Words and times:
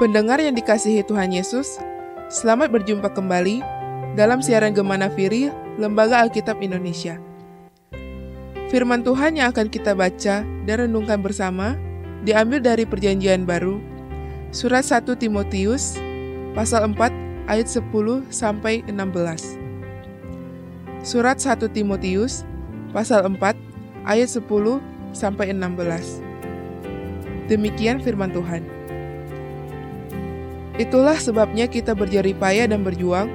Pendengar 0.00 0.40
yang 0.40 0.56
dikasihi 0.56 1.04
Tuhan 1.04 1.28
Yesus, 1.28 1.76
selamat 2.32 2.72
berjumpa 2.72 3.12
kembali 3.12 3.60
dalam 4.16 4.40
siaran 4.40 4.72
Gemana 4.72 5.12
Firi, 5.12 5.52
Lembaga 5.76 6.24
Alkitab 6.24 6.64
Indonesia. 6.64 7.20
Firman 8.72 9.04
Tuhan 9.04 9.36
yang 9.36 9.52
akan 9.52 9.68
kita 9.68 9.92
baca 9.92 10.40
dan 10.40 10.76
renungkan 10.88 11.20
bersama 11.20 11.76
diambil 12.24 12.64
dari 12.64 12.88
Perjanjian 12.88 13.44
Baru, 13.44 13.76
surat 14.56 14.88
1 14.88 15.04
Timotius, 15.20 16.00
pasal 16.56 16.96
4 16.96 17.52
ayat 17.52 17.68
10 17.68 17.84
sampai 18.32 18.80
16. 18.88 19.04
Surat 21.04 21.36
1 21.36 21.68
Timotius, 21.76 22.48
pasal 22.96 23.28
4 23.36 23.52
ayat 24.08 24.32
10 24.32 24.48
sampai 25.12 25.52
16. 25.52 26.24
Demikian 27.52 28.00
firman 28.00 28.32
Tuhan. 28.32 28.79
Itulah 30.80 31.20
sebabnya 31.20 31.68
kita 31.68 31.92
berjerih 31.92 32.32
payah 32.40 32.64
dan 32.64 32.80
berjuang, 32.80 33.28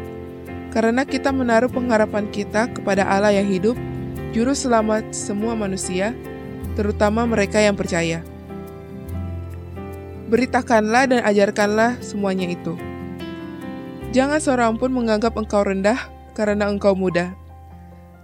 karena 0.73 1.05
kita 1.05 1.29
menaruh 1.29 1.69
pengharapan 1.69 2.25
kita 2.33 2.73
kepada 2.73 3.05
Allah 3.05 3.37
yang 3.37 3.45
hidup, 3.45 3.77
Juru 4.33 4.57
Selamat 4.57 5.13
semua 5.13 5.53
manusia, 5.53 6.17
terutama 6.73 7.21
mereka 7.29 7.61
yang 7.61 7.77
percaya. 7.77 8.25
Beritakanlah 10.25 11.05
dan 11.05 11.21
ajarkanlah 11.21 12.01
semuanya 12.01 12.49
itu. 12.49 12.73
Jangan 14.09 14.41
seorang 14.41 14.73
pun 14.81 14.89
menganggap 14.89 15.37
engkau 15.37 15.61
rendah 15.61 16.01
karena 16.33 16.65
engkau 16.65 16.97
muda. 16.97 17.37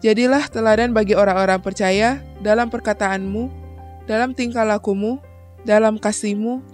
Jadilah 0.02 0.50
teladan 0.50 0.98
bagi 0.98 1.14
orang-orang 1.14 1.62
percaya 1.62 2.26
dalam 2.42 2.74
perkataanmu, 2.74 3.54
dalam 4.10 4.34
tingkah 4.34 4.66
lakumu, 4.66 5.22
dalam 5.62 6.02
kasihmu, 6.02 6.66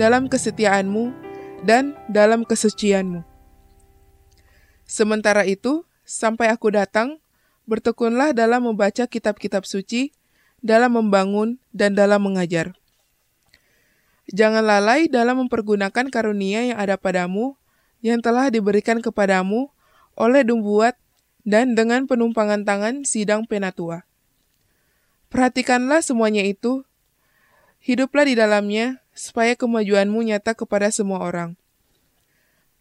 dalam 0.00 0.32
kesetiaanmu, 0.32 1.19
dan 1.64 1.96
dalam 2.08 2.44
kesucianmu. 2.44 3.24
Sementara 4.88 5.46
itu, 5.46 5.86
sampai 6.02 6.50
aku 6.50 6.74
datang, 6.74 7.22
bertekunlah 7.68 8.34
dalam 8.34 8.66
membaca 8.66 9.06
kitab-kitab 9.06 9.62
suci, 9.62 10.10
dalam 10.58 10.98
membangun, 10.98 11.62
dan 11.70 11.94
dalam 11.94 12.26
mengajar. 12.26 12.74
Jangan 14.30 14.62
lalai 14.62 15.06
dalam 15.10 15.46
mempergunakan 15.46 16.06
karunia 16.10 16.74
yang 16.74 16.78
ada 16.78 16.98
padamu, 16.98 17.58
yang 18.02 18.18
telah 18.22 18.50
diberikan 18.50 18.98
kepadamu 19.02 19.70
oleh 20.18 20.42
Dumbuat 20.42 20.98
dan 21.46 21.74
dengan 21.74 22.06
penumpangan 22.06 22.66
tangan 22.66 23.02
sidang 23.06 23.46
penatua. 23.48 24.04
Perhatikanlah 25.30 26.02
semuanya 26.02 26.42
itu, 26.42 26.82
hiduplah 27.82 28.26
di 28.26 28.34
dalamnya, 28.34 28.98
supaya 29.20 29.52
kemajuanmu 29.52 30.24
nyata 30.24 30.56
kepada 30.56 30.88
semua 30.88 31.20
orang. 31.20 31.60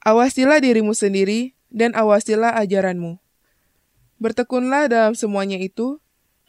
Awasilah 0.08 0.64
dirimu 0.64 0.95
sendiri 0.95 1.59
dan 1.68 1.92
awasilah 1.92 2.56
ajaranmu. 2.64 3.20
Bertekunlah 4.23 4.88
dalam 4.88 5.20
semuanya 5.20 5.60
itu, 5.60 6.00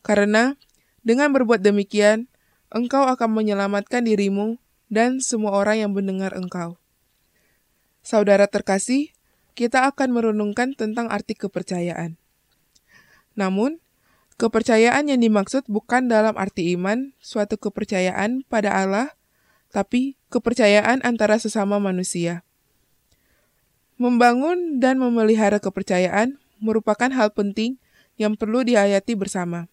karena 0.06 0.55
dengan 1.02 1.34
berbuat 1.34 1.58
demikian, 1.58 2.30
engkau 2.70 3.02
akan 3.02 3.34
menyelamatkan 3.34 4.06
dirimu 4.06 4.62
dan 4.86 5.18
semua 5.18 5.58
orang 5.58 5.83
yang 5.83 5.91
mendengar 5.91 6.38
engkau. 6.38 6.78
Saudara 8.06 8.46
terkasih, 8.46 9.11
kita 9.58 9.91
akan 9.91 10.14
merenungkan 10.14 10.78
tentang 10.78 11.11
arti 11.11 11.34
kepercayaan. 11.34 12.14
Namun, 13.34 13.83
kepercayaan 14.38 15.11
yang 15.11 15.20
dimaksud 15.20 15.66
bukan 15.66 16.06
dalam 16.06 16.38
arti 16.38 16.74
iman, 16.78 17.12
suatu 17.18 17.58
kepercayaan 17.58 18.46
pada 18.46 18.72
Allah, 18.72 19.19
tapi 19.70 20.18
kepercayaan 20.30 21.02
antara 21.06 21.38
sesama 21.38 21.78
manusia. 21.78 22.42
Membangun 23.96 24.82
dan 24.82 24.98
memelihara 24.98 25.62
kepercayaan 25.62 26.38
merupakan 26.58 27.08
hal 27.10 27.32
penting 27.32 27.78
yang 28.20 28.36
perlu 28.36 28.67
dihayati 28.67 29.17
bersama. 29.17 29.70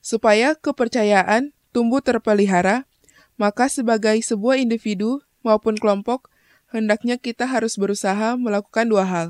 Supaya 0.00 0.56
kepercayaan 0.56 1.52
tumbuh 1.74 2.00
terpelihara, 2.00 2.88
maka 3.36 3.68
sebagai 3.68 4.16
sebuah 4.22 4.60
individu 4.60 5.20
maupun 5.40 5.76
kelompok, 5.76 6.28
hendaknya 6.70 7.18
kita 7.18 7.44
harus 7.48 7.76
berusaha 7.76 8.38
melakukan 8.38 8.86
dua 8.86 9.04
hal, 9.04 9.28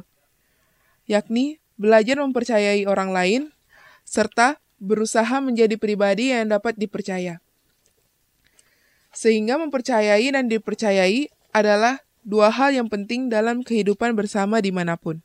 yakni 1.08 1.58
belajar 1.80 2.20
mempercayai 2.20 2.84
orang 2.84 3.10
lain, 3.10 3.42
serta 4.04 4.60
berusaha 4.80 5.40
menjadi 5.40 5.76
pribadi 5.80 6.32
yang 6.32 6.52
dapat 6.52 6.76
dipercaya. 6.76 7.40
Sehingga 9.10 9.58
mempercayai 9.58 10.30
dan 10.30 10.46
dipercayai 10.46 11.30
adalah 11.50 12.02
dua 12.22 12.50
hal 12.52 12.74
yang 12.74 12.86
penting 12.86 13.26
dalam 13.26 13.66
kehidupan 13.66 14.14
bersama 14.14 14.62
di 14.62 14.70
mana 14.70 14.94
pun. 14.94 15.22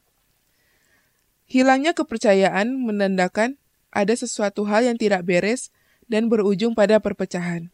Hilangnya 1.46 1.94
kepercayaan 1.94 2.74
menandakan 2.82 3.62
ada 3.94 4.14
sesuatu 4.18 4.66
hal 4.66 4.90
yang 4.90 4.98
tidak 4.98 5.22
beres 5.24 5.70
dan 6.10 6.28
berujung 6.28 6.74
pada 6.74 6.98
perpecahan. 6.98 7.70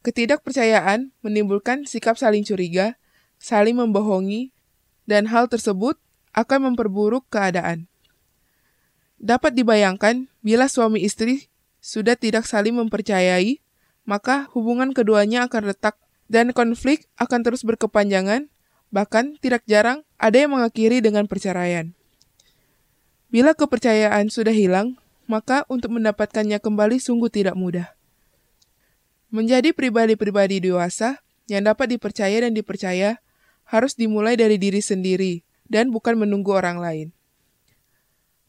Ketidakpercayaan 0.00 1.12
menimbulkan 1.20 1.84
sikap 1.84 2.16
saling 2.16 2.46
curiga, 2.46 2.96
saling 3.36 3.76
membohongi, 3.76 4.54
dan 5.04 5.28
hal 5.28 5.50
tersebut 5.50 6.00
akan 6.32 6.72
memperburuk 6.72 7.26
keadaan. 7.28 7.90
Dapat 9.20 9.52
dibayangkan 9.52 10.32
bila 10.40 10.70
suami 10.72 11.04
istri 11.04 11.52
sudah 11.84 12.16
tidak 12.16 12.48
saling 12.48 12.72
mempercayai, 12.72 13.60
maka 14.08 14.48
hubungan 14.56 14.92
keduanya 14.96 15.46
akan 15.46 15.74
retak 15.74 15.96
dan 16.30 16.54
konflik 16.54 17.10
akan 17.18 17.42
terus 17.42 17.66
berkepanjangan, 17.66 18.48
bahkan 18.94 19.38
tidak 19.42 19.66
jarang 19.66 20.06
ada 20.18 20.36
yang 20.46 20.54
mengakhiri 20.54 21.02
dengan 21.02 21.26
perceraian. 21.26 21.94
Bila 23.30 23.54
kepercayaan 23.54 24.26
sudah 24.30 24.50
hilang, 24.50 24.98
maka 25.30 25.62
untuk 25.70 25.94
mendapatkannya 25.94 26.58
kembali 26.58 26.98
sungguh 26.98 27.30
tidak 27.30 27.54
mudah. 27.54 27.94
Menjadi 29.30 29.70
pribadi-pribadi 29.70 30.58
dewasa 30.58 31.22
yang 31.46 31.62
dapat 31.62 31.94
dipercaya 31.94 32.42
dan 32.42 32.50
dipercaya 32.50 33.22
harus 33.70 33.94
dimulai 33.94 34.34
dari 34.34 34.58
diri 34.58 34.82
sendiri 34.82 35.46
dan 35.70 35.94
bukan 35.94 36.18
menunggu 36.18 36.50
orang 36.50 36.82
lain. 36.82 37.08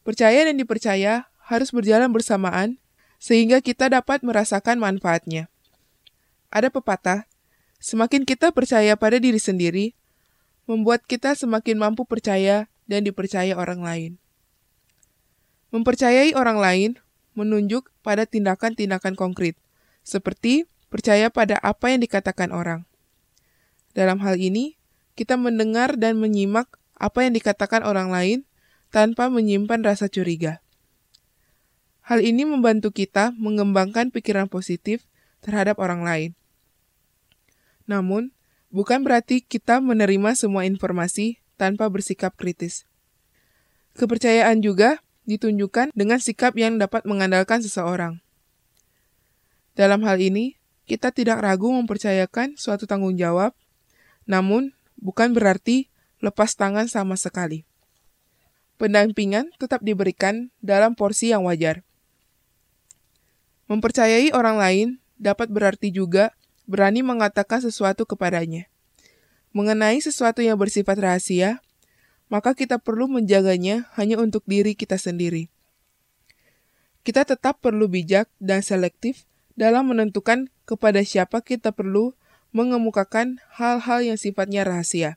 Percaya 0.02 0.42
dan 0.42 0.58
dipercaya 0.58 1.30
harus 1.46 1.70
berjalan 1.70 2.10
bersamaan 2.10 2.81
sehingga 3.22 3.62
kita 3.62 3.86
dapat 3.86 4.26
merasakan 4.26 4.82
manfaatnya. 4.82 5.46
Ada 6.50 6.74
pepatah, 6.74 7.30
semakin 7.78 8.26
kita 8.26 8.50
percaya 8.50 8.98
pada 8.98 9.22
diri 9.22 9.38
sendiri, 9.38 9.94
membuat 10.66 11.06
kita 11.06 11.38
semakin 11.38 11.78
mampu 11.78 12.02
percaya 12.02 12.66
dan 12.90 13.06
dipercaya 13.06 13.54
orang 13.54 13.78
lain. 13.78 14.12
Mempercayai 15.70 16.34
orang 16.34 16.58
lain 16.58 16.90
menunjuk 17.38 17.94
pada 18.02 18.26
tindakan-tindakan 18.26 19.14
konkret, 19.14 19.54
seperti 20.02 20.66
percaya 20.90 21.30
pada 21.30 21.62
apa 21.62 21.94
yang 21.94 22.02
dikatakan 22.02 22.50
orang. 22.50 22.90
Dalam 23.94 24.18
hal 24.18 24.34
ini, 24.34 24.74
kita 25.14 25.38
mendengar 25.38 25.94
dan 25.94 26.18
menyimak 26.18 26.66
apa 26.98 27.22
yang 27.22 27.38
dikatakan 27.38 27.86
orang 27.86 28.10
lain 28.10 28.38
tanpa 28.90 29.30
menyimpan 29.30 29.80
rasa 29.86 30.10
curiga. 30.10 30.61
Hal 32.12 32.20
ini 32.20 32.44
membantu 32.44 32.92
kita 32.92 33.32
mengembangkan 33.40 34.12
pikiran 34.12 34.44
positif 34.44 35.08
terhadap 35.40 35.80
orang 35.80 36.04
lain. 36.04 36.30
Namun, 37.88 38.36
bukan 38.68 39.00
berarti 39.00 39.40
kita 39.40 39.80
menerima 39.80 40.36
semua 40.36 40.68
informasi 40.68 41.40
tanpa 41.56 41.88
bersikap 41.88 42.36
kritis. 42.36 42.84
Kepercayaan 43.96 44.60
juga 44.60 45.00
ditunjukkan 45.24 45.96
dengan 45.96 46.20
sikap 46.20 46.52
yang 46.60 46.76
dapat 46.76 47.08
mengandalkan 47.08 47.64
seseorang. 47.64 48.20
Dalam 49.72 50.04
hal 50.04 50.20
ini, 50.20 50.60
kita 50.84 51.16
tidak 51.16 51.40
ragu 51.40 51.72
mempercayakan 51.72 52.60
suatu 52.60 52.84
tanggung 52.84 53.16
jawab, 53.16 53.56
namun 54.28 54.76
bukan 55.00 55.32
berarti 55.32 55.88
lepas 56.20 56.60
tangan 56.60 56.92
sama 56.92 57.16
sekali. 57.16 57.64
Pendampingan 58.76 59.48
tetap 59.56 59.80
diberikan 59.80 60.52
dalam 60.60 60.92
porsi 60.92 61.32
yang 61.32 61.48
wajar. 61.48 61.80
Mempercayai 63.72 64.36
orang 64.36 64.60
lain 64.60 64.88
dapat 65.16 65.48
berarti 65.48 65.88
juga 65.88 66.36
berani 66.68 67.00
mengatakan 67.00 67.64
sesuatu 67.64 68.04
kepadanya. 68.04 68.68
Mengenai 69.56 69.96
sesuatu 69.96 70.44
yang 70.44 70.60
bersifat 70.60 71.00
rahasia, 71.00 71.64
maka 72.28 72.52
kita 72.52 72.76
perlu 72.76 73.08
menjaganya 73.08 73.88
hanya 73.96 74.20
untuk 74.20 74.44
diri 74.44 74.76
kita 74.76 75.00
sendiri. 75.00 75.48
Kita 77.00 77.24
tetap 77.24 77.64
perlu 77.64 77.88
bijak 77.88 78.28
dan 78.36 78.60
selektif 78.60 79.24
dalam 79.56 79.88
menentukan 79.88 80.52
kepada 80.68 81.00
siapa 81.00 81.40
kita 81.40 81.72
perlu 81.72 82.12
mengemukakan 82.52 83.40
hal-hal 83.56 84.04
yang 84.04 84.20
sifatnya 84.20 84.68
rahasia. 84.68 85.16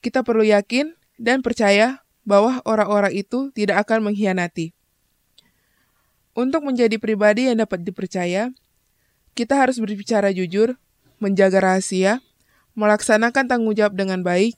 Kita 0.00 0.24
perlu 0.24 0.48
yakin 0.48 0.96
dan 1.20 1.44
percaya 1.44 2.08
bahwa 2.24 2.64
orang-orang 2.64 3.16
itu 3.20 3.52
tidak 3.52 3.84
akan 3.84 4.12
mengkhianati. 4.12 4.75
Untuk 6.36 6.68
menjadi 6.68 7.00
pribadi 7.00 7.48
yang 7.48 7.64
dapat 7.64 7.80
dipercaya, 7.80 8.52
kita 9.32 9.56
harus 9.56 9.80
berbicara 9.80 10.36
jujur, 10.36 10.76
menjaga 11.16 11.64
rahasia, 11.64 12.20
melaksanakan 12.76 13.48
tanggung 13.48 13.72
jawab 13.72 13.96
dengan 13.96 14.20
baik, 14.20 14.52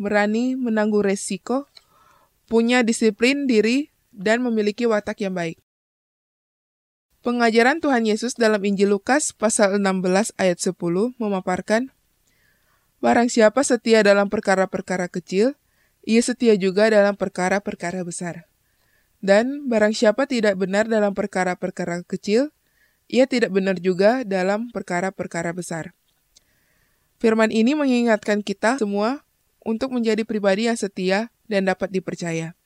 berani 0.00 0.56
menanggung 0.56 1.04
resiko, 1.04 1.68
punya 2.48 2.80
disiplin 2.80 3.44
diri, 3.44 3.92
dan 4.16 4.40
memiliki 4.40 4.88
watak 4.88 5.20
yang 5.20 5.36
baik. 5.36 5.60
Pengajaran 7.20 7.84
Tuhan 7.84 8.08
Yesus 8.08 8.32
dalam 8.32 8.64
Injil 8.64 8.88
Lukas 8.88 9.36
pasal 9.36 9.76
16 9.76 10.32
ayat 10.40 10.56
10 10.56 10.72
memaparkan, 11.20 11.92
Barang 13.00 13.28
siapa 13.28 13.60
setia 13.60 14.00
dalam 14.00 14.32
perkara-perkara 14.32 15.12
kecil, 15.12 15.52
ia 16.04 16.20
setia 16.24 16.56
juga 16.56 16.88
dalam 16.88 17.12
perkara-perkara 17.16 18.04
besar. 18.08 18.49
Dan 19.20 19.68
barang 19.68 19.92
siapa 19.92 20.24
tidak 20.24 20.56
benar 20.56 20.88
dalam 20.88 21.12
perkara-perkara 21.12 22.00
kecil, 22.08 22.48
ia 23.04 23.28
tidak 23.28 23.52
benar 23.52 23.76
juga 23.76 24.24
dalam 24.24 24.72
perkara-perkara 24.72 25.52
besar. 25.52 25.92
Firman 27.20 27.52
ini 27.52 27.76
mengingatkan 27.76 28.40
kita 28.40 28.80
semua 28.80 29.20
untuk 29.60 29.92
menjadi 29.92 30.24
pribadi 30.24 30.72
yang 30.72 30.78
setia 30.80 31.28
dan 31.44 31.68
dapat 31.68 31.92
dipercaya. 31.92 32.56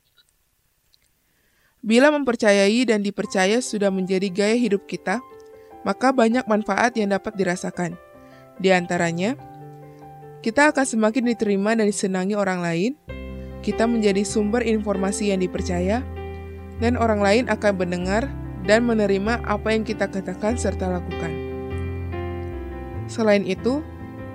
Bila 1.83 2.15
mempercayai 2.15 2.87
dan 2.87 3.03
dipercaya 3.03 3.59
sudah 3.59 3.91
menjadi 3.91 4.31
gaya 4.31 4.56
hidup 4.56 4.87
kita, 4.87 5.19
maka 5.83 6.15
banyak 6.15 6.47
manfaat 6.47 6.95
yang 6.97 7.12
dapat 7.12 7.35
dirasakan. 7.35 7.99
Di 8.56 8.71
antaranya, 8.71 9.35
kita 10.41 10.71
akan 10.71 10.87
semakin 10.87 11.35
diterima 11.35 11.75
dan 11.75 11.91
disenangi 11.91 12.39
orang 12.39 12.62
lain, 12.62 12.93
kita 13.61 13.85
menjadi 13.91 14.23
sumber 14.23 14.62
informasi 14.65 15.35
yang 15.35 15.43
dipercaya, 15.43 16.05
dan 16.85 17.01
orang 17.01 17.25
lain 17.25 17.45
akan 17.49 17.81
mendengar 17.81 18.29
dan 18.69 18.85
menerima 18.85 19.41
apa 19.49 19.73
yang 19.73 19.89
kita 19.89 20.05
katakan 20.05 20.61
serta 20.61 20.93
lakukan. 20.93 21.33
Selain 23.09 23.41
itu, 23.41 23.81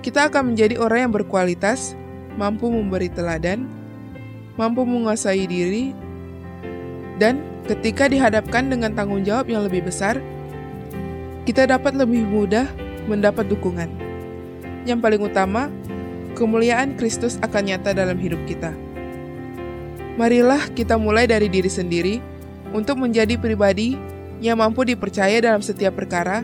kita 0.01 0.33
akan 0.33 0.53
menjadi 0.53 0.81
orang 0.81 1.05
yang 1.05 1.13
berkualitas, 1.13 1.93
mampu 2.41 2.73
memberi 2.73 3.05
teladan, 3.13 3.69
mampu 4.57 4.81
menguasai 4.81 5.45
diri, 5.45 5.93
dan 7.21 7.37
ketika 7.69 8.09
dihadapkan 8.09 8.65
dengan 8.65 8.97
tanggung 8.97 9.21
jawab 9.21 9.45
yang 9.45 9.61
lebih 9.61 9.85
besar, 9.85 10.17
kita 11.45 11.69
dapat 11.69 11.93
lebih 11.93 12.25
mudah 12.25 12.65
mendapat 13.05 13.45
dukungan. 13.45 13.93
Yang 14.89 14.99
paling 15.05 15.21
utama, 15.21 15.69
kemuliaan 16.33 16.97
Kristus 16.97 17.37
akan 17.45 17.69
nyata 17.69 17.93
dalam 17.93 18.17
hidup 18.17 18.41
kita. 18.49 18.73
Marilah 20.17 20.65
kita 20.73 20.97
mulai 20.97 21.29
dari 21.29 21.45
diri 21.47 21.69
sendiri 21.69 22.38
untuk 22.71 23.01
menjadi 23.01 23.35
pribadi 23.35 23.95
yang 24.39 24.59
mampu 24.59 24.87
dipercaya 24.87 25.39
dalam 25.43 25.59
setiap 25.59 25.99
perkara. 25.99 26.43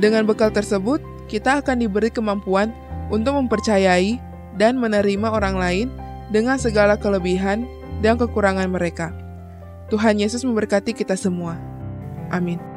Dengan 0.00 0.26
bekal 0.26 0.50
tersebut, 0.50 1.00
kita 1.30 1.60
akan 1.62 1.84
diberi 1.84 2.10
kemampuan 2.10 2.72
untuk 3.12 3.36
mempercayai 3.36 4.18
dan 4.56 4.80
menerima 4.80 5.28
orang 5.28 5.56
lain 5.56 5.88
dengan 6.32 6.56
segala 6.56 6.96
kelebihan 6.98 7.68
dan 8.00 8.16
kekurangan 8.16 8.68
mereka. 8.70 9.12
Tuhan 9.92 10.18
Yesus 10.18 10.42
memberkati 10.42 10.96
kita 10.96 11.14
semua. 11.14 11.60
Amin. 12.32 12.73